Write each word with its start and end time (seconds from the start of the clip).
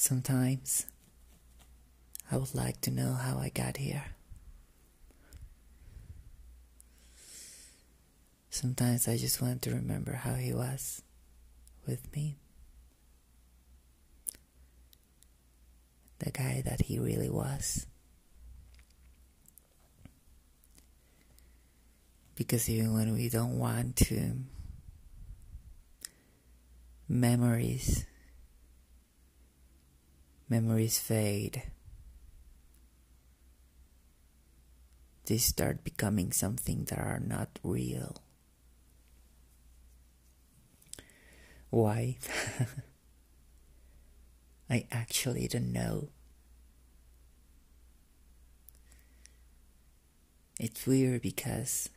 Sometimes 0.00 0.86
I 2.32 2.38
would 2.38 2.54
like 2.54 2.80
to 2.80 2.90
know 2.90 3.12
how 3.12 3.36
I 3.36 3.50
got 3.50 3.76
here. 3.76 4.02
Sometimes 8.48 9.06
I 9.06 9.18
just 9.18 9.42
want 9.42 9.60
to 9.60 9.74
remember 9.74 10.12
how 10.14 10.32
he 10.32 10.54
was 10.54 11.02
with 11.86 12.10
me. 12.16 12.38
The 16.20 16.30
guy 16.30 16.62
that 16.64 16.80
he 16.80 16.98
really 16.98 17.28
was. 17.28 17.86
Because 22.36 22.70
even 22.70 22.94
when 22.94 23.12
we 23.12 23.28
don't 23.28 23.58
want 23.58 23.96
to, 23.96 24.32
memories, 27.06 28.06
memories 30.50 30.98
fade. 30.98 31.62
They 35.26 35.38
start 35.38 35.84
becoming 35.84 36.32
something 36.32 36.84
that 36.86 36.98
are 36.98 37.22
not 37.24 37.60
real. 37.62 38.16
Why? 41.70 42.18
I 44.68 44.86
actually 44.90 45.46
don't 45.46 45.72
know. 45.72 46.08
It's 50.58 50.84
weird 50.86 51.22
because 51.22 51.88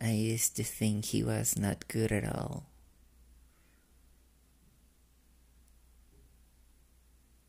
I 0.00 0.10
used 0.10 0.56
to 0.56 0.64
think 0.64 1.06
he 1.06 1.22
was 1.22 1.56
not 1.56 1.86
good 1.86 2.10
at 2.10 2.24
all. 2.28 2.71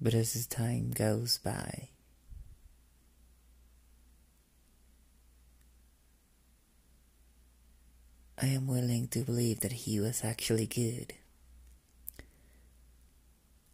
But 0.04 0.14
as 0.14 0.46
time 0.48 0.92
goes 0.92 1.38
by, 1.38 1.88
I 8.38 8.48
am 8.48 8.68
willing 8.68 9.08
to 9.08 9.20
believe 9.20 9.62
that 9.62 9.72
he 9.72 10.02
was 10.02 10.26
actually 10.26 10.66
good. 10.66 11.14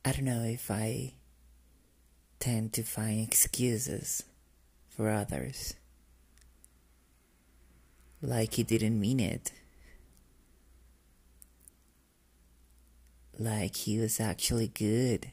I 0.05 0.11
don't 0.11 0.25
know 0.25 0.43
if 0.43 0.69
I 0.69 1.13
tend 2.39 2.73
to 2.73 2.83
find 2.83 3.27
excuses 3.27 4.21
for 4.87 5.09
others. 5.09 5.73
Like 8.21 8.53
he 8.53 8.61
didn't 8.61 8.99
mean 8.99 9.19
it. 9.19 9.51
Like 13.39 13.75
he 13.75 13.97
was 13.97 14.19
actually 14.19 14.67
good. 14.67 15.31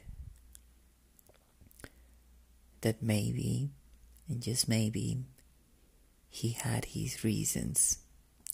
That 2.87 3.03
maybe, 3.03 3.69
and 4.29 4.41
just 4.41 4.69
maybe, 4.69 5.17
he 6.29 6.51
had 6.51 6.85
his 6.85 7.21
reasons 7.21 7.97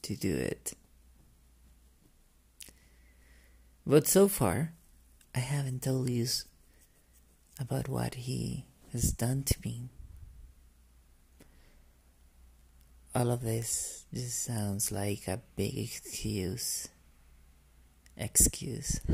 to 0.01 0.15
do 0.15 0.35
it. 0.35 0.73
But 3.85 4.07
so 4.07 4.27
far, 4.27 4.73
I 5.35 5.39
haven't 5.39 5.83
told 5.83 6.09
you 6.09 6.25
about 7.59 7.87
what 7.87 8.15
he 8.15 8.65
has 8.91 9.11
done 9.11 9.43
to 9.43 9.55
me. 9.63 9.89
All 13.13 13.29
of 13.29 13.41
this 13.41 14.07
just 14.11 14.43
sounds 14.43 14.91
like 14.91 15.27
a 15.27 15.41
big 15.55 15.77
excuse. 15.77 16.87
Excuse. 18.17 18.99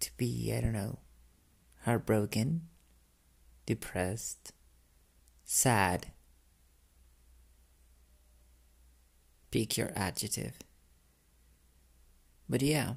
to 0.00 0.10
be, 0.16 0.50
I 0.56 0.62
don't 0.62 0.72
know, 0.72 0.98
heartbroken, 1.84 2.69
depressed, 3.66 4.52
sad. 5.44 6.12
Pick 9.50 9.76
your 9.76 9.90
adjective. 9.96 10.54
But 12.48 12.62
yeah, 12.62 12.94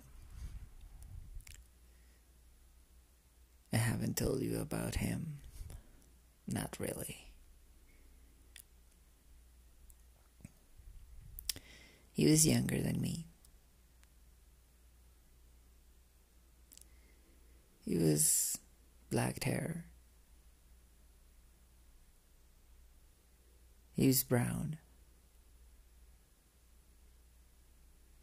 I 3.72 3.78
haven't 3.78 4.18
told 4.18 4.42
you 4.42 4.60
about 4.60 4.96
him. 4.96 5.40
Not 6.48 6.76
really. 6.80 7.32
He 12.12 12.28
was 12.28 12.46
younger 12.46 12.80
than 12.80 13.02
me. 13.02 13.26
He 17.86 17.98
was 17.98 18.60
black 19.10 19.44
hair. 19.44 19.86
He 23.96 24.08
was 24.08 24.24
brown. 24.24 24.78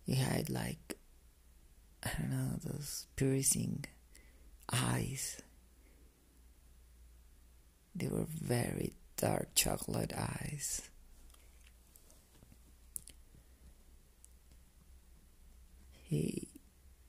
He 0.05 0.15
had 0.15 0.51
like, 0.51 0.97
I 2.03 2.11
don't 2.19 2.31
know, 2.31 2.57
those 2.65 3.07
piercing 3.17 3.85
eyes. 4.73 5.41
They 7.95 8.09
were 8.09 8.27
very 8.29 8.95
dark 9.17 9.55
chocolate 9.55 10.13
eyes. 10.17 10.89
He 16.03 16.49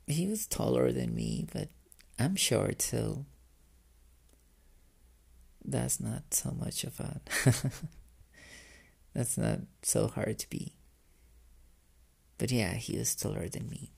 he 0.05 0.27
was 0.27 0.45
taller 0.45 0.91
than 0.91 1.15
me, 1.15 1.47
but 1.51 1.69
I'm 2.19 2.35
short, 2.35 2.81
so 2.81 3.25
that's 5.63 5.99
not 5.99 6.33
so 6.33 6.51
much 6.51 6.83
of 6.83 6.99
a 6.99 7.21
that's 9.13 9.37
not 9.37 9.59
so 9.81 10.07
hard 10.07 10.39
to 10.39 10.49
be. 10.49 10.75
But 12.37 12.51
yeah, 12.51 12.73
he 12.73 12.97
was 12.97 13.15
taller 13.15 13.47
than 13.49 13.69
me. 13.69 13.91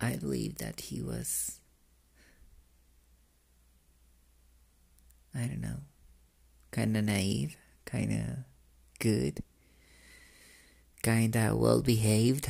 I 0.00 0.16
believe 0.16 0.58
that 0.58 0.80
he 0.80 1.02
was 1.02 1.60
I 5.34 5.40
don't 5.46 5.60
know, 5.60 5.82
kind 6.70 6.96
of 6.96 7.04
naive, 7.04 7.56
kind 7.84 8.12
of 8.12 8.44
good 8.98 9.42
kinda 11.02 11.54
well 11.56 11.80
behaved, 11.80 12.48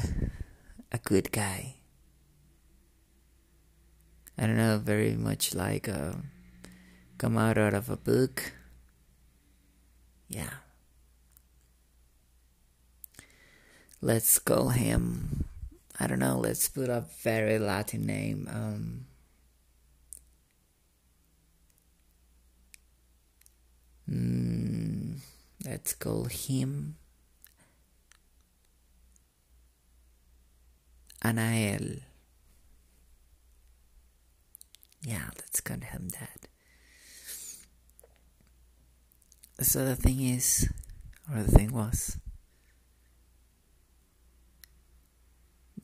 a 0.90 0.98
good 0.98 1.30
guy. 1.32 1.76
I 4.36 4.46
don't 4.46 4.56
know, 4.56 4.78
very 4.78 5.14
much 5.14 5.54
like 5.54 5.88
uh, 5.88 6.12
come 7.18 7.36
out 7.36 7.58
out 7.58 7.74
of 7.74 7.90
a 7.90 7.96
book. 7.96 8.52
Yeah. 10.28 10.50
Let's 14.00 14.38
call 14.38 14.68
him. 14.68 15.44
I 15.98 16.06
don't 16.06 16.20
know. 16.20 16.38
Let's 16.38 16.68
put 16.68 16.88
a 16.88 17.04
very 17.22 17.58
Latin 17.58 18.06
name. 18.06 18.48
Um, 18.48 19.06
mm, 24.08 25.18
let's 25.66 25.94
call 25.94 26.24
him 26.24 26.96
Anael. 31.24 32.02
Yeah, 35.02 35.30
let's 35.36 35.60
call 35.60 35.80
him 35.80 36.10
that. 36.20 36.47
So 39.60 39.84
the 39.84 39.96
thing 39.96 40.20
is, 40.20 40.68
or 41.32 41.42
the 41.42 41.50
thing 41.50 41.72
was, 41.72 42.16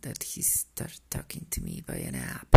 that 0.01 0.23
he 0.23 0.43
started 0.43 1.01
talking 1.11 1.47
to 1.51 1.63
me 1.63 1.83
by 1.87 1.95
an 1.95 2.15
app. 2.15 2.55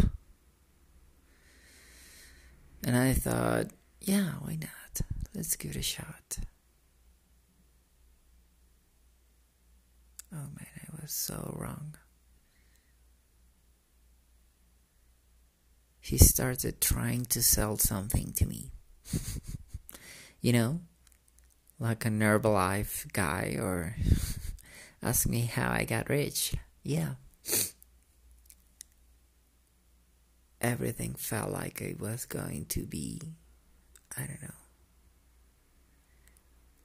And 2.84 2.96
I 2.96 3.14
thought, 3.14 3.68
yeah, 4.02 4.34
why 4.42 4.58
not? 4.62 5.02
Let's 5.34 5.56
give 5.56 5.72
it 5.72 5.78
a 5.78 5.82
shot. 5.82 6.38
Oh 10.32 10.36
man, 10.36 10.68
I 10.88 11.02
was 11.02 11.12
so 11.12 11.56
wrong. 11.58 11.96
he 16.08 16.18
started 16.18 16.80
trying 16.80 17.26
to 17.26 17.44
sell 17.44 17.78
something 17.78 18.32
to 18.32 18.46
me. 18.46 18.72
you 20.42 20.54
know, 20.54 20.80
like 21.80 22.06
a 22.06 22.10
Herbalife 22.10 23.12
guy, 23.14 23.58
or 23.60 23.96
ask 25.04 25.28
me 25.28 25.42
how 25.42 25.72
I 25.72 25.86
got 25.86 26.10
rich. 26.10 26.56
Yeah. 26.84 27.16
Everything 30.60 31.14
felt 31.14 31.52
like 31.52 31.82
it 31.82 32.00
was 32.00 32.26
going 32.26 32.66
to 32.70 32.86
be, 32.86 33.22
I 34.18 34.22
don't 34.22 34.42
know, 34.42 34.58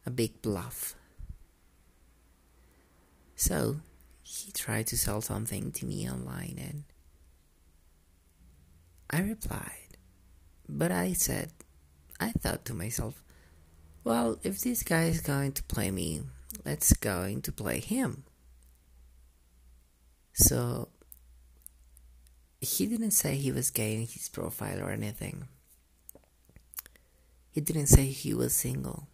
a 0.04 0.10
big 0.10 0.42
bluff. 0.42 0.94
So 3.34 3.80
he 4.22 4.52
tried 4.52 4.86
to 4.88 4.98
sell 4.98 5.20
something 5.20 5.72
to 5.72 5.86
me 5.86 6.08
online 6.08 6.58
and 6.60 6.84
I 9.10 9.20
replied. 9.22 9.98
But 10.68 10.92
I 10.92 11.12
said, 11.12 11.50
I 12.20 12.32
thought 12.32 12.64
to 12.66 12.74
myself, 12.74 13.22
well, 14.04 14.38
if 14.42 14.60
this 14.60 14.82
guy 14.82 15.04
is 15.04 15.20
going 15.20 15.52
to 15.52 15.62
play 15.64 15.90
me, 15.90 16.22
let's 16.64 16.92
going 16.94 17.42
to 17.42 17.52
play 17.52 17.80
him. 17.80 18.24
So 20.34 20.88
he 22.60 22.86
didn't 22.86 23.10
say 23.12 23.34
he 23.34 23.52
was 23.52 23.70
gay 23.70 23.94
in 23.94 24.06
his 24.06 24.28
profile 24.28 24.80
or 24.80 24.90
anything. 24.90 25.48
He 27.50 27.60
didn't 27.60 27.88
say 27.88 28.06
he 28.06 28.32
was 28.32 28.54
single. 28.54 29.08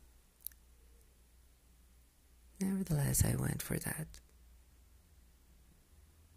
Nevertheless, 2.61 3.25
I 3.25 3.37
went 3.37 3.63
for 3.63 3.79
that. 3.79 4.07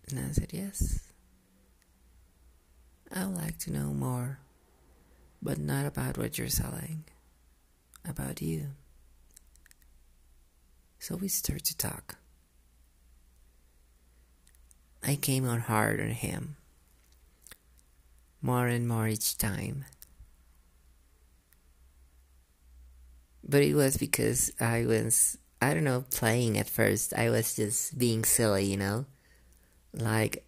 And 0.09 0.19
I 0.19 0.31
said, 0.31 0.49
Yes. 0.51 0.99
I 3.13 3.25
would 3.25 3.35
like 3.35 3.57
to 3.59 3.73
know 3.73 3.93
more, 3.93 4.39
but 5.41 5.57
not 5.57 5.85
about 5.85 6.17
what 6.17 6.37
you're 6.37 6.47
selling, 6.47 7.03
about 8.07 8.41
you. 8.41 8.67
So 10.99 11.15
we 11.15 11.27
start 11.27 11.63
to 11.65 11.77
talk. 11.77 12.17
I 15.03 15.15
came 15.15 15.47
on 15.47 15.61
hard 15.61 15.99
on 15.99 16.09
him, 16.11 16.57
more 18.41 18.67
and 18.67 18.87
more 18.87 19.07
each 19.07 19.37
time. 19.37 19.85
But 23.43 23.63
it 23.63 23.73
was 23.73 23.97
because 23.97 24.51
I 24.59 24.85
was, 24.85 25.39
I 25.59 25.73
don't 25.73 25.83
know, 25.83 26.05
playing 26.11 26.57
at 26.57 26.69
first. 26.69 27.13
I 27.15 27.31
was 27.31 27.55
just 27.55 27.97
being 27.97 28.23
silly, 28.23 28.65
you 28.65 28.77
know? 28.77 29.05
Like, 29.93 30.45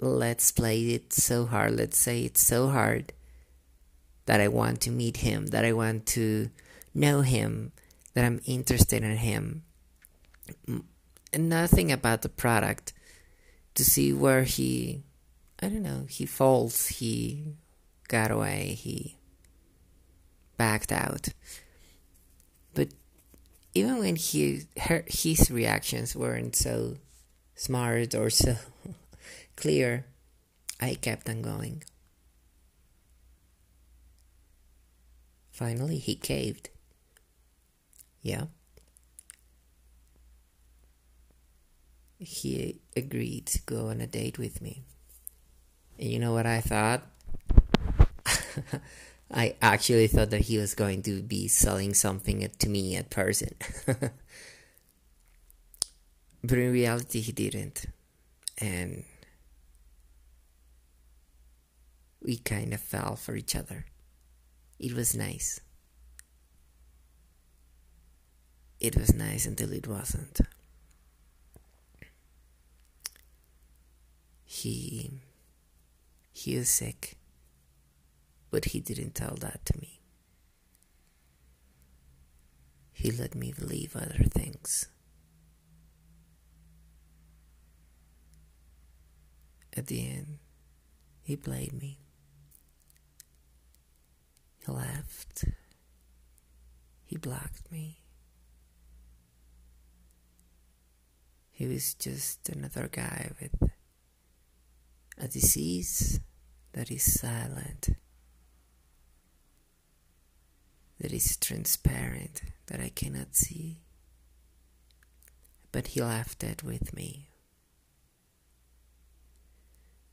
let's 0.00 0.50
play 0.52 0.80
it 0.80 1.12
so 1.12 1.44
hard. 1.44 1.76
Let's 1.76 1.98
say 1.98 2.22
it's 2.22 2.42
so 2.42 2.68
hard 2.68 3.12
that 4.24 4.40
I 4.40 4.48
want 4.48 4.80
to 4.82 4.90
meet 4.90 5.18
him, 5.18 5.48
that 5.48 5.64
I 5.64 5.72
want 5.72 6.06
to 6.06 6.50
know 6.96 7.20
him, 7.20 7.72
that 8.14 8.24
I'm 8.24 8.40
interested 8.46 9.02
in 9.02 9.16
him. 9.16 9.62
And 11.32 11.48
nothing 11.48 11.92
about 11.92 12.22
the 12.22 12.28
product 12.28 12.92
to 13.74 13.84
see 13.84 14.12
where 14.12 14.44
he, 14.44 15.02
I 15.60 15.68
don't 15.68 15.82
know, 15.82 16.06
he 16.08 16.24
falls, 16.24 16.86
he 16.86 17.44
got 18.08 18.30
away, 18.30 18.76
he 18.78 19.18
backed 20.56 20.92
out. 20.92 21.28
But 22.74 22.88
even 23.74 23.98
when 23.98 24.16
he 24.16 24.62
her, 24.80 25.04
his 25.06 25.50
reactions 25.50 26.16
weren't 26.16 26.56
so 26.56 26.96
smart 27.54 28.14
or 28.14 28.30
so 28.30 28.56
clear, 29.56 30.06
I 30.80 30.94
kept 30.94 31.28
on 31.28 31.42
going. 31.42 31.82
Finally, 35.50 35.98
he 35.98 36.14
caved. 36.14 36.70
Yeah. 38.26 38.46
He 42.18 42.80
agreed 42.96 43.46
to 43.46 43.62
go 43.62 43.86
on 43.86 44.00
a 44.00 44.08
date 44.08 44.36
with 44.36 44.60
me. 44.60 44.82
And 45.96 46.10
you 46.10 46.18
know 46.18 46.32
what 46.32 46.44
I 46.44 46.60
thought? 46.60 47.02
I 49.30 49.54
actually 49.62 50.08
thought 50.08 50.30
that 50.30 50.40
he 50.40 50.58
was 50.58 50.74
going 50.74 51.02
to 51.02 51.22
be 51.22 51.46
selling 51.46 51.94
something 51.94 52.50
to 52.58 52.68
me 52.68 52.96
at 52.96 53.10
person. 53.10 53.54
but 53.86 54.10
in 56.42 56.72
reality, 56.72 57.20
he 57.20 57.30
didn't. 57.30 57.86
And 58.58 59.04
we 62.20 62.38
kind 62.38 62.74
of 62.74 62.80
fell 62.80 63.14
for 63.14 63.36
each 63.36 63.54
other. 63.54 63.84
It 64.80 64.94
was 64.94 65.14
nice. 65.14 65.60
It 68.86 68.94
was 68.94 69.12
nice 69.12 69.46
until 69.46 69.72
it 69.72 69.88
wasn't. 69.88 70.42
He 74.44 75.10
he 76.32 76.56
was 76.56 76.68
sick 76.68 77.16
but 78.52 78.66
he 78.66 78.78
didn't 78.78 79.16
tell 79.16 79.34
that 79.40 79.66
to 79.66 79.76
me. 79.80 79.98
He 82.92 83.10
let 83.10 83.34
me 83.34 83.52
believe 83.58 83.96
other 83.96 84.22
things. 84.30 84.86
At 89.76 89.88
the 89.88 90.08
end, 90.08 90.38
he 91.24 91.34
played 91.34 91.72
me. 91.72 91.98
He 94.64 94.70
laughed. 94.70 95.44
He 97.04 97.16
blocked 97.16 97.72
me. 97.72 98.05
He 101.56 101.66
was 101.66 101.94
just 101.94 102.50
another 102.50 102.86
guy 102.86 103.30
with 103.40 103.70
a 105.16 105.26
disease 105.26 106.20
that 106.74 106.90
is 106.90 107.18
silent 107.18 107.88
that 111.00 111.14
is 111.14 111.38
transparent 111.38 112.42
that 112.66 112.78
I 112.78 112.90
cannot 112.90 113.34
see. 113.34 113.78
But 115.72 115.86
he 115.86 116.02
left 116.02 116.44
it 116.44 116.62
with 116.62 116.94
me. 116.94 117.30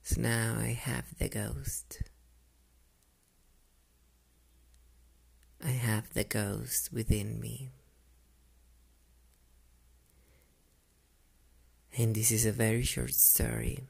So 0.01 0.21
now 0.21 0.55
I 0.57 0.67
have 0.67 1.17
the 1.17 1.27
ghost. 1.27 2.03
I 5.61 5.71
have 5.71 6.13
the 6.13 6.23
ghost 6.23 6.93
within 6.93 7.41
me. 7.41 7.67
And 11.95 12.15
this 12.15 12.31
is 12.31 12.45
a 12.45 12.51
very 12.51 12.83
short 12.83 13.13
story. 13.13 13.83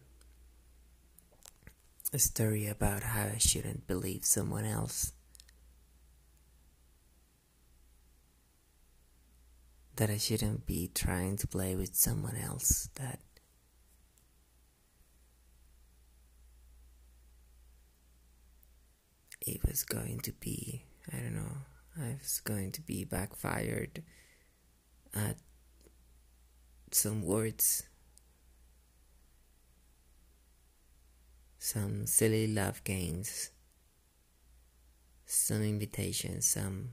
A 2.11 2.19
story 2.19 2.67
about 2.67 3.03
how 3.03 3.23
I 3.33 3.37
shouldn't 3.37 3.87
believe 3.87 4.25
someone 4.25 4.65
else. 4.65 5.13
that 9.95 10.09
I 10.09 10.17
shouldn't 10.17 10.65
be 10.65 10.89
trying 10.93 11.37
to 11.37 11.47
play 11.47 11.75
with 11.75 11.95
someone 11.95 12.35
else 12.35 12.89
that 12.95 13.19
it 19.41 19.61
was 19.65 19.83
going 19.83 20.19
to 20.21 20.31
be 20.31 20.85
I 21.11 21.17
don't 21.17 21.35
know 21.35 21.57
I 22.01 22.15
was 22.19 22.41
going 22.43 22.71
to 22.71 22.81
be 22.81 23.03
backfired 23.03 24.01
at 25.13 25.37
some 26.91 27.21
words 27.23 27.83
some 31.63 32.05
silly 32.05 32.45
love 32.45 32.83
games 32.83 33.51
some 35.25 35.63
invitations 35.63 36.45
some 36.45 36.89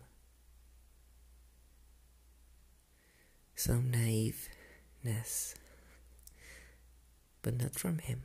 some 3.60 3.90
naiveness, 3.90 5.54
but 7.42 7.60
not 7.60 7.74
from 7.74 7.98
him. 7.98 8.22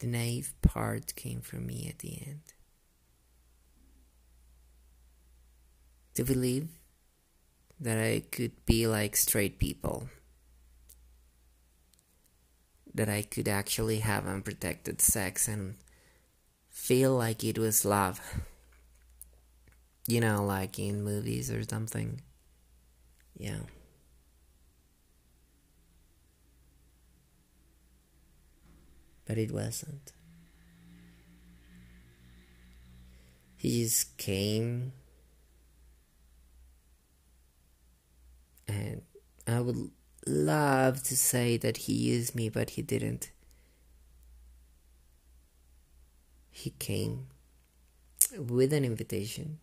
The 0.00 0.06
naive 0.08 0.52
part 0.60 1.14
came 1.14 1.40
from 1.40 1.66
me 1.66 1.86
at 1.88 2.00
the 2.00 2.20
end. 2.26 2.42
To 6.16 6.24
believe 6.24 6.68
that 7.80 7.96
I 7.96 8.24
could 8.30 8.66
be 8.66 8.86
like 8.86 9.16
straight 9.16 9.58
people, 9.58 10.10
that 12.94 13.08
I 13.08 13.22
could 13.22 13.48
actually 13.48 13.98
have 13.98 14.26
unprotected 14.26 15.00
sex 15.00 15.48
and 15.48 15.74
feel 16.70 17.14
like 17.14 17.42
it 17.42 17.58
was 17.58 17.84
love. 17.84 18.20
You 20.06 20.20
know, 20.20 20.44
like 20.44 20.78
in 20.78 21.02
movies 21.02 21.50
or 21.50 21.64
something. 21.64 22.20
Yeah. 23.36 23.60
But 29.26 29.38
it 29.38 29.50
wasn't. 29.50 30.12
He 33.56 33.82
just 33.82 34.18
came 34.18 34.92
and 38.68 39.02
I 39.46 39.60
would 39.60 39.90
love 40.26 41.02
to 41.04 41.16
say 41.16 41.56
that 41.58 41.76
he 41.76 41.92
used 41.92 42.34
me, 42.34 42.48
but 42.48 42.70
he 42.70 42.82
didn't. 42.82 43.30
He 46.50 46.70
came 46.70 47.26
with 48.38 48.72
an 48.72 48.84
invitation. 48.84 49.58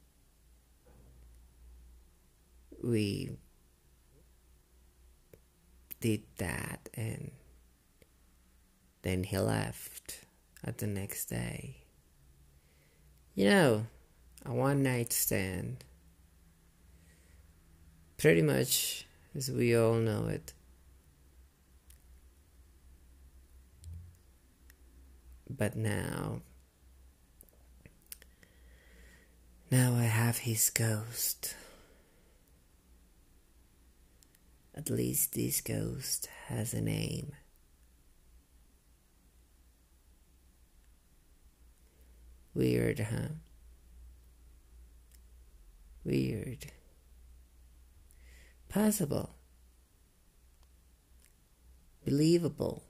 We 2.84 3.32
did 6.00 6.24
that 6.38 6.90
and 6.96 7.32
then 9.04 9.24
he 9.24 9.38
left 9.38 10.26
at 10.64 10.80
the 10.80 10.88
next 10.88 11.26
day. 11.26 11.78
You 13.36 13.46
know, 13.46 13.86
a 14.46 14.54
one 14.54 14.84
night 14.84 15.14
stand. 15.14 15.84
Pretty 18.18 18.42
much 18.42 19.06
as 19.36 19.50
we 19.50 19.76
all 19.76 19.96
know 19.96 20.28
it. 20.28 20.54
But 25.50 25.76
now, 25.76 26.42
now 29.70 29.96
I 29.96 30.04
have 30.04 30.40
his 30.40 30.70
ghost. 30.70 31.56
At 34.74 34.90
least 34.90 35.34
this 35.34 35.62
ghost 35.62 36.30
has 36.48 36.74
a 36.74 36.82
name. 36.82 37.34
Weird, 42.54 43.00
huh? 43.00 43.30
Weird. 46.04 46.72
Possible. 48.72 49.36
Believable. 52.06 52.84